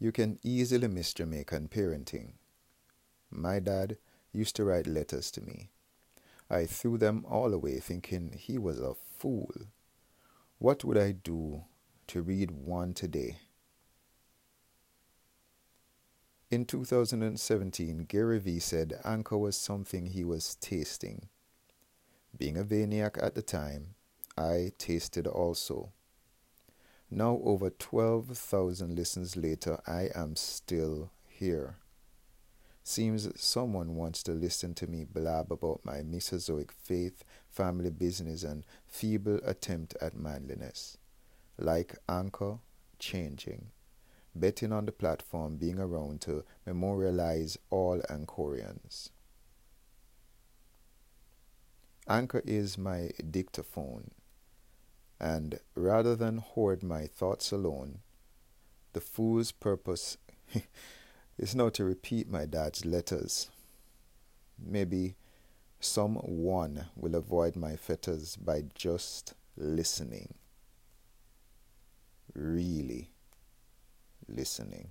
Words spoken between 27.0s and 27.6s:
Now,